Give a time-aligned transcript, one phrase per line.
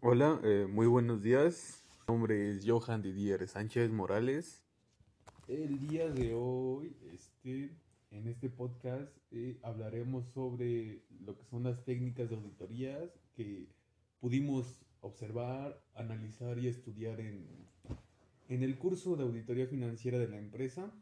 [0.00, 1.84] Hola, eh, muy buenos días.
[2.06, 4.62] Mi nombre es Johan Didier Sánchez Morales.
[5.48, 7.76] El día de hoy, este,
[8.12, 13.66] en este podcast, eh, hablaremos sobre lo que son las técnicas de auditorías que
[14.20, 17.48] pudimos observar, analizar y estudiar en,
[18.48, 20.92] en el curso de auditoría financiera de la empresa.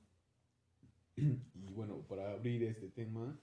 [1.16, 3.38] y bueno, para abrir este tema,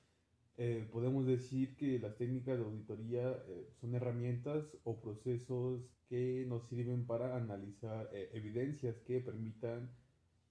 [0.56, 6.68] eh, podemos decir que las técnicas de auditoría eh, son herramientas o procesos que nos
[6.68, 9.91] sirven para analizar eh, evidencias que permitan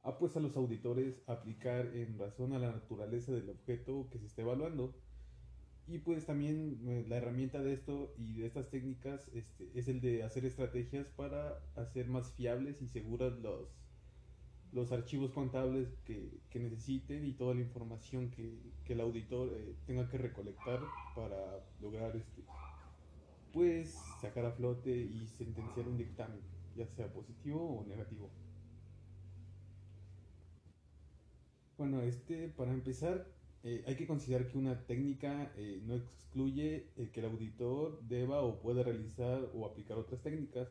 [0.03, 4.27] a, pues, a los auditores aplicar en razón a la naturaleza del objeto que se
[4.27, 4.97] está evaluando.
[5.87, 10.23] Y pues también la herramienta de esto y de estas técnicas este, es el de
[10.23, 13.69] hacer estrategias para hacer más fiables y seguras los,
[14.73, 19.75] los archivos contables que, que, necesiten y toda la información que, que el auditor eh,
[19.87, 20.81] tenga que recolectar
[21.15, 22.43] para lograr este
[23.53, 26.41] pues sacar a flote y sentenciar un dictamen,
[26.75, 28.31] ya sea positivo o negativo.
[31.77, 33.27] Bueno, este para empezar
[33.65, 38.59] eh, hay que considerar que una técnica eh, no excluye que el auditor deba o
[38.59, 40.69] pueda realizar o aplicar otras técnicas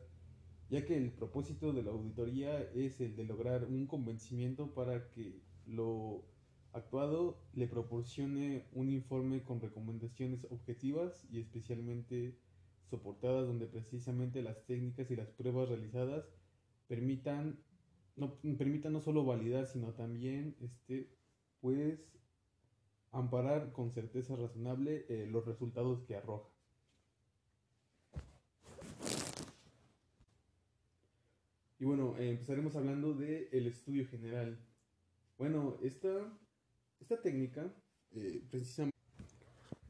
[0.72, 5.42] ya que el propósito de la auditoría es el de lograr un convencimiento para que
[5.66, 6.24] lo
[6.72, 12.38] actuado le proporcione un informe con recomendaciones objetivas y especialmente
[12.88, 16.24] soportadas donde precisamente las técnicas y las pruebas realizadas
[16.88, 17.58] permitan
[18.16, 21.10] no, permitan no solo validar sino también este
[21.60, 22.00] pues
[23.10, 26.51] amparar con certeza razonable eh, los resultados que arroja.
[31.82, 34.56] Y bueno, eh, empezaremos hablando del el estudio general.
[35.36, 36.32] Bueno, esta,
[37.00, 37.74] esta técnica
[38.12, 38.40] eh,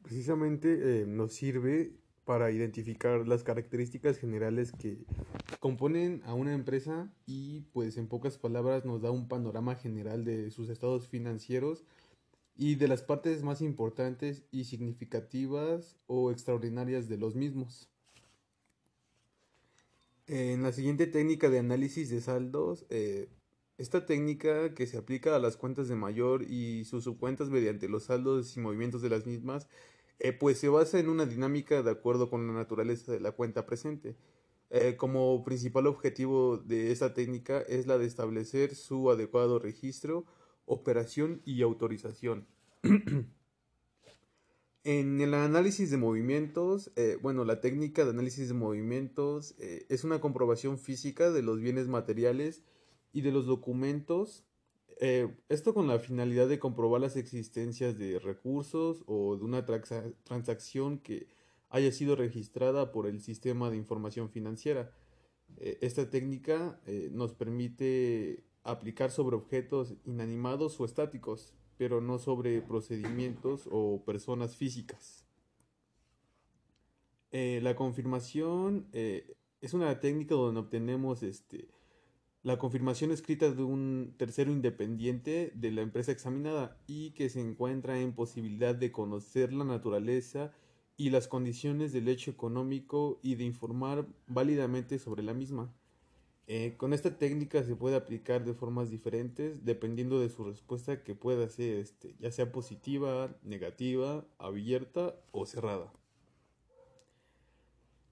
[0.01, 1.93] precisamente, eh, nos sirve
[2.25, 5.05] para identificar las características generales que
[5.59, 10.49] componen a una empresa y pues en pocas palabras nos da un panorama general de
[10.49, 11.85] sus estados financieros
[12.55, 17.92] y de las partes más importantes y significativas o extraordinarias de los mismos.
[20.27, 23.29] En la siguiente técnica de análisis de saldos, eh,
[23.77, 28.05] esta técnica que se aplica a las cuentas de mayor y sus subcuentas mediante los
[28.05, 29.67] saldos y movimientos de las mismas,
[30.19, 33.65] eh, pues se basa en una dinámica de acuerdo con la naturaleza de la cuenta
[33.65, 34.15] presente.
[34.69, 40.25] Eh, como principal objetivo de esta técnica es la de establecer su adecuado registro,
[40.65, 42.47] operación y autorización.
[44.85, 50.03] En el análisis de movimientos, eh, bueno, la técnica de análisis de movimientos eh, es
[50.03, 52.65] una comprobación física de los bienes materiales
[53.13, 54.43] y de los documentos.
[54.99, 60.99] Eh, esto con la finalidad de comprobar las existencias de recursos o de una transacción
[60.99, 61.27] que
[61.69, 64.91] haya sido registrada por el sistema de información financiera.
[65.57, 74.05] esta técnica nos permite aplicar sobre objetos inanimados o estáticos pero no sobre procedimientos o
[74.05, 75.25] personas físicas.
[77.33, 81.67] Eh, la confirmación eh, es una técnica donde obtenemos este,
[82.41, 87.99] la confirmación escrita de un tercero independiente de la empresa examinada y que se encuentra
[87.99, 90.53] en posibilidad de conocer la naturaleza
[90.95, 95.75] y las condiciones del hecho económico y de informar válidamente sobre la misma.
[96.47, 101.15] Eh, con esta técnica se puede aplicar de formas diferentes dependiendo de su respuesta que
[101.15, 105.93] pueda ser este, ya sea positiva, negativa, abierta o cerrada.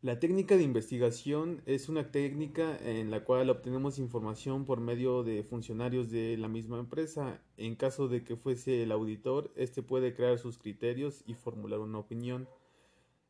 [0.02, 5.44] La técnica de investigación es una técnica en la cual obtenemos información por medio de
[5.44, 7.40] funcionarios de la misma empresa.
[7.58, 12.00] En caso de que fuese el auditor, este puede crear sus criterios y formular una
[12.00, 12.48] opinión.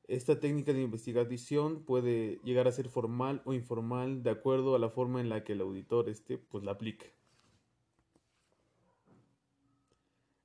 [0.08, 4.90] Esta técnica de investigación puede llegar a ser formal o informal de acuerdo a la
[4.90, 7.14] forma en la que el auditor este, pues, la aplique.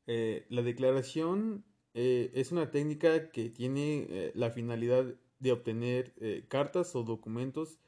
[0.07, 5.05] Eh, la declaración eh, es una técnica que tiene eh, la finalidad
[5.41, 6.15] de obtener
[6.49, 7.79] cartas o documentos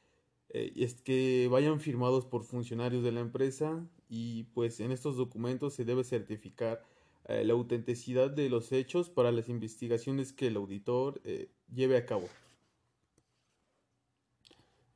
[0.51, 5.87] es que vayan firmados por funcionarios de la empresa y pues en estos documentos se
[5.87, 6.85] debe certificar
[7.29, 12.07] eh, la autenticidad de los hechos para las investigaciones que el auditor eh, lleve a
[12.07, 12.27] cabo.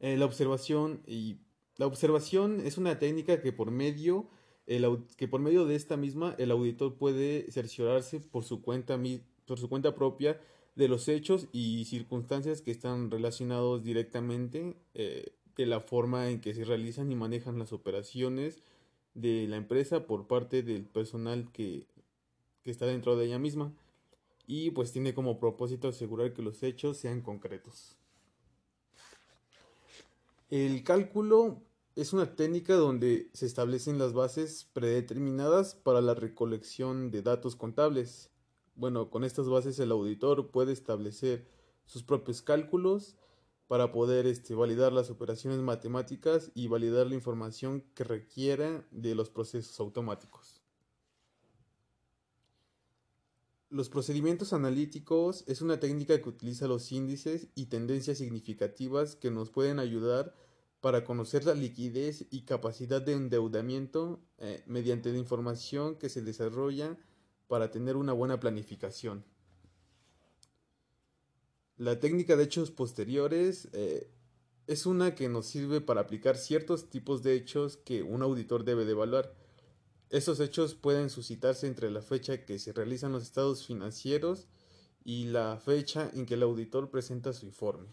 [0.00, 1.36] Eh, la observación y
[1.76, 4.28] la observación es una técnica que por medio
[5.16, 8.98] que por medio de esta misma el auditor puede cerciorarse por su cuenta
[9.44, 10.40] por su cuenta propia
[10.76, 16.64] de los hechos y circunstancias que están relacionados directamente de la forma en que se
[16.64, 18.62] realizan y manejan las operaciones
[19.14, 21.86] de la empresa por parte del personal que
[22.62, 23.72] que está dentro de ella misma
[24.46, 27.96] y pues tiene como propósito asegurar que los hechos sean concretos.
[30.50, 31.62] El cálculo
[31.96, 38.30] es una técnica donde se establecen las bases predeterminadas para la recolección de datos contables.
[38.74, 41.46] Bueno, con estas bases el auditor puede establecer
[41.86, 43.16] sus propios cálculos
[43.68, 49.30] para poder este, validar las operaciones matemáticas y validar la información que requiera de los
[49.30, 50.61] procesos automáticos.
[53.72, 59.48] Los procedimientos analíticos es una técnica que utiliza los índices y tendencias significativas que nos
[59.48, 60.34] pueden ayudar
[60.82, 66.98] para conocer la liquidez y capacidad de endeudamiento eh, mediante la información que se desarrolla
[67.48, 69.24] para tener una buena planificación.
[71.78, 74.10] La técnica de hechos posteriores eh,
[74.66, 78.84] es una que nos sirve para aplicar ciertos tipos de hechos que un auditor debe
[78.84, 79.34] de evaluar.
[80.12, 84.46] Estos hechos pueden suscitarse entre la fecha que se realizan los estados financieros
[85.02, 87.88] y la fecha en que el auditor presenta su informe.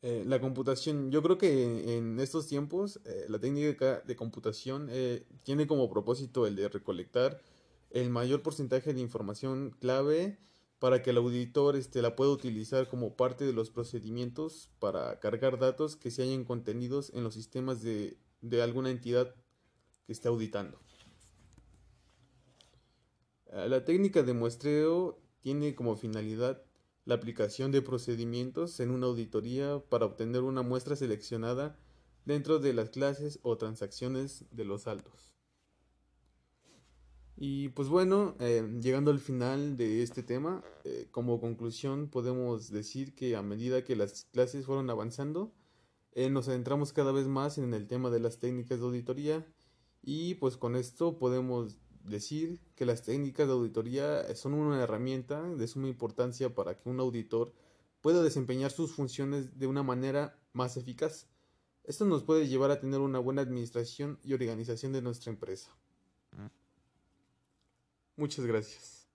[0.00, 5.26] Eh, la computación, yo creo que en estos tiempos eh, la técnica de computación eh,
[5.42, 7.42] tiene como propósito el de recolectar
[7.90, 10.38] el mayor porcentaje de información clave
[10.78, 15.58] para que el auditor este, la pueda utilizar como parte de los procedimientos para cargar
[15.58, 19.34] datos que se hayan contenidos en los sistemas de de alguna entidad
[20.06, 20.78] que esté auditando.
[23.46, 26.62] Eh, la técnica de muestreo tiene como finalidad
[27.04, 31.78] la aplicación de procedimientos en una auditoría para obtener una muestra seleccionada
[32.24, 35.36] dentro de las clases o transacciones de los saldos.
[37.36, 43.14] Y pues bueno, eh, llegando al final de este tema, eh, como conclusión podemos decir
[43.14, 45.52] que a medida que las clases fueron avanzando,
[46.16, 49.46] eh, nos adentramos cada vez más en el tema de las técnicas de auditoría
[50.02, 55.68] y pues con esto podemos decir que las técnicas de auditoría son una herramienta de
[55.68, 57.52] suma importancia para que un auditor
[58.00, 61.26] pueda desempeñar sus funciones de una manera más eficaz.
[61.84, 65.76] Esto nos puede llevar a tener una buena administración y organización de nuestra empresa.
[68.16, 69.05] Muchas gracias.